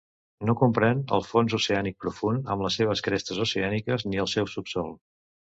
No 0.49 0.53
comprèn 0.61 1.03
el 1.17 1.25
fons 1.33 1.57
oceànic 1.57 1.99
profund 2.05 2.49
amb 2.55 2.67
les 2.67 2.79
seves 2.81 3.05
crestes 3.09 3.45
oceàniques 3.47 4.09
ni 4.11 4.23
el 4.25 4.35
seu 4.37 4.51
subsòl. 4.57 4.91